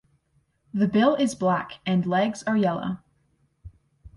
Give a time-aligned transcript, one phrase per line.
[0.73, 3.01] The bill is black and legs are yellow.